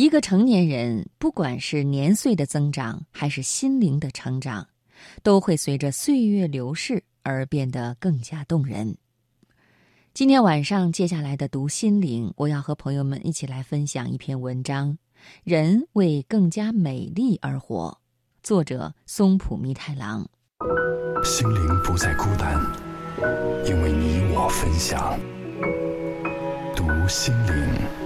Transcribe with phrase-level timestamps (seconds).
[0.00, 4.66] 一个成年人，不管是年岁的增长，还是心灵的成长，
[5.22, 8.96] 都会随着岁月流逝而变得更加动人。
[10.14, 14.96] 今天晚上接下来的读心灵，我要和朋友们一起来分享一篇文章：
[15.44, 18.00] 人为更加美丽而活。
[18.42, 20.26] 作者松浦弥太郎。
[21.22, 22.58] 心灵不再孤单，
[23.66, 25.20] 因为你我分享。
[26.74, 27.99] 读心灵。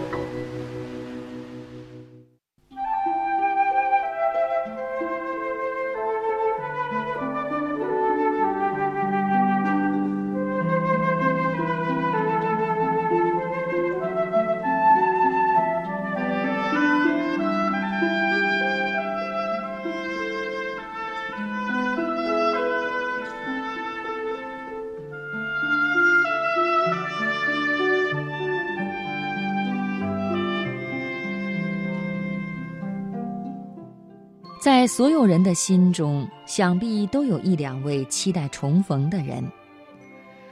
[34.64, 39.44] 在所有人的心中，想必都有一两位期待重逢的人。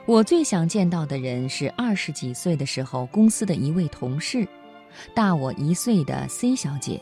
[0.04, 4.46] 我最想见到的人是二十几岁的时候公司的一位同事，
[5.14, 7.00] 大我一岁的 C 小姐。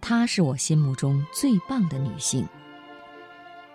[0.00, 2.48] 她是我心目中最棒的女性。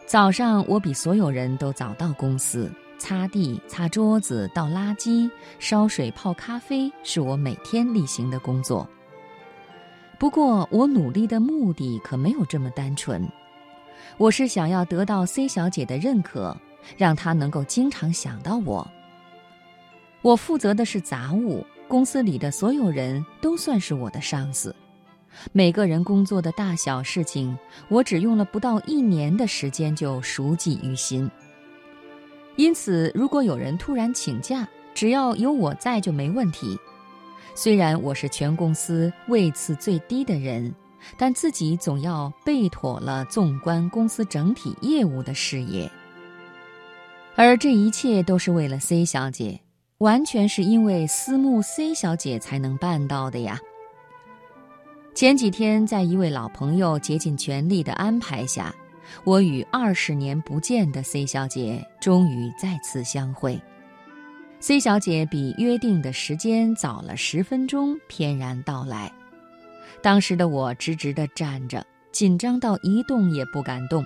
[0.08, 8.90] 早上我比所有人都早到公司，擦地、擦桌子、倒垃圾、烧水、泡咖啡，是我每天例行的工作。
[10.20, 13.28] 不过，我努力的目的可没有这么单纯，
[14.18, 16.58] 我是想要得到 C 小姐的认可，
[16.98, 18.88] 让她能够经常想到我。
[20.24, 24.76] 我负责的是杂物，公司里的所有人都算是我的上司，
[25.54, 27.56] 每个人工作的大小事情，
[27.88, 31.30] 我只用了不到一年的时间就熟记于心。
[32.56, 36.76] 因此，如果有人突然请假，只要有我在就没问题。
[37.58, 40.72] 虽然我是全公司位次最低的人，
[41.18, 45.92] 但自己总要备妥了纵观公司整体业务的事业。
[47.36, 49.60] 而这一切都是为了 C 小姐，
[49.98, 53.60] 完全是因为私募 C 小姐才能办到的呀。
[55.16, 58.72] 前几天，在一位老朋友竭尽全力的安排下，
[59.24, 63.60] 我与二十年不见的 C 小姐终于再次相会。
[64.60, 69.12] C 小姐比约定的时间早了十分钟，翩然到来。
[70.02, 74.04] 当时的我直直地站着，紧张到一动也不敢动。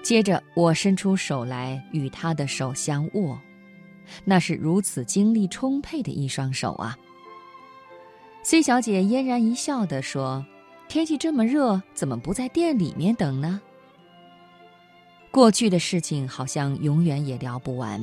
[0.00, 3.38] 接着，我伸出手来与她的手相握，
[4.24, 6.96] 那是如此精力充沛的一双手啊
[8.44, 10.46] ！C 小姐嫣然一笑地说
[10.88, 13.60] ：“天气这么热，怎么不在店里面等呢？”
[15.32, 18.00] 过去的事情好像永远也聊不完。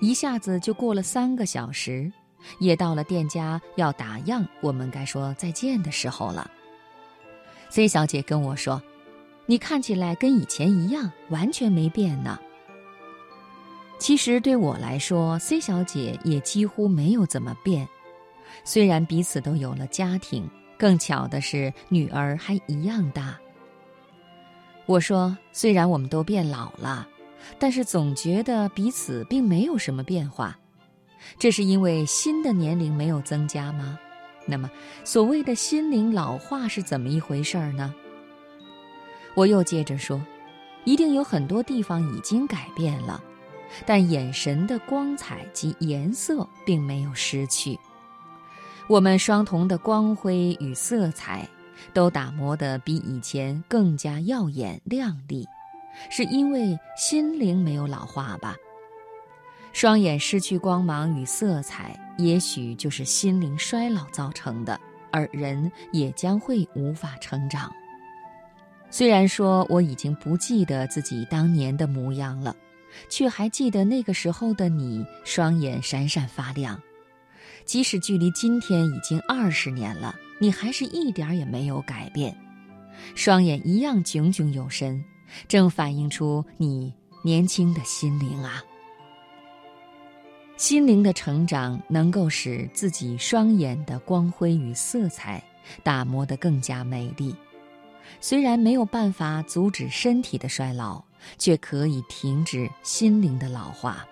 [0.00, 2.10] 一下子就过了三个小时，
[2.60, 6.50] 也到了店家要打烊，我们该说再见的时候了。
[7.68, 8.82] C 小姐跟我说
[9.46, 12.38] ：“你看起来跟以前一样，完全没变呢。”
[13.98, 17.86] 其实对我来说，C 小姐也几乎没有怎么变。
[18.64, 20.48] 虽然彼此都有了家庭，
[20.78, 23.36] 更巧的是女儿还一样大。
[24.86, 27.06] 我说：“虽然我们都变老了。”
[27.58, 30.58] 但是总觉得彼此并没有什么变化，
[31.38, 33.98] 这是因为新的年龄没有增加吗？
[34.46, 34.70] 那么，
[35.04, 37.94] 所谓的心灵老化是怎么一回事儿呢？
[39.34, 40.20] 我又接着说，
[40.84, 43.22] 一定有很多地方已经改变了，
[43.84, 47.78] 但眼神的光彩及颜色并没有失去。
[48.88, 51.46] 我们双瞳的光辉与色彩，
[51.92, 55.46] 都打磨得比以前更加耀眼亮丽。
[56.10, 58.56] 是因为心灵没有老化吧？
[59.72, 64.80] 双眼失去光芒与色彩，也许就是心灵衰老造成的，
[65.12, 67.72] 而人也将会无法成长。
[68.90, 72.56] 虽然说我已经不记得自己当年的模样了，
[73.10, 76.80] 却还记得那个时候的你，双眼闪闪发亮。
[77.64, 82.34] 即使距离今天已经二十年了，你还是一点也没有改变，
[83.14, 85.04] 双眼一样炯炯有神。
[85.46, 86.92] 正反映出你
[87.22, 88.62] 年轻的心灵啊！
[90.56, 95.42] 心灵的成长能够使自己双眼的光辉与色彩
[95.84, 97.34] 打磨得更加美丽。
[98.20, 101.00] 虽然没有办法阻止身体的衰老，
[101.36, 104.04] 却可以停止心灵的老化。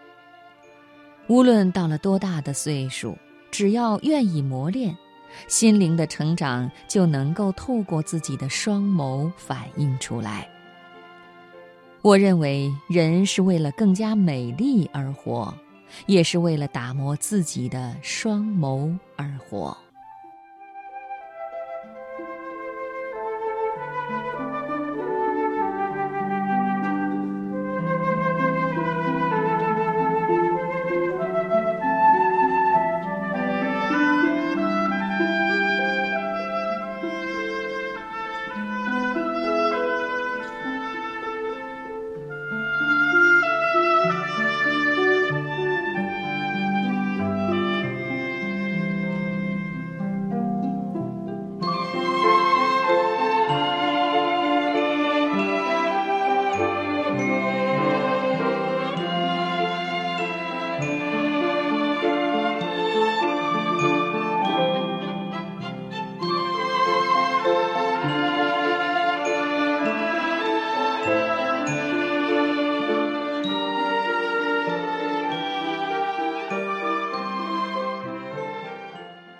[1.28, 3.16] 无论到了多大的岁数，
[3.50, 4.96] 只要愿意磨练，
[5.48, 10.48] 心灵的成长就能够透过自己的双眸反映出来。
[12.06, 15.52] 我认为，人是为了更加美丽而活，
[16.06, 19.76] 也是为了打磨自己的双眸而活。